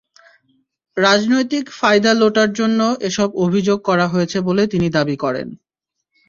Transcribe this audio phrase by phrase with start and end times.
[0.97, 5.47] রাজনৈতিক ফায়দা লোটার জন্য এসব অভিযোগ করা হয়েছে বলে তিনি দাবি করেন।